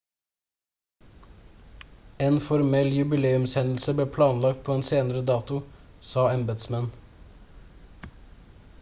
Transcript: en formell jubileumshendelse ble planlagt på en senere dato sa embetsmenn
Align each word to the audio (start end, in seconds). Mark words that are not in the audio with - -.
en 2.27 2.39
formell 2.45 2.89
jubileumshendelse 2.95 3.95
ble 3.99 4.07
planlagt 4.17 4.65
på 4.71 4.77
en 4.79 4.87
senere 4.91 5.23
dato 5.31 5.61
sa 6.13 6.23
embetsmenn 6.39 6.93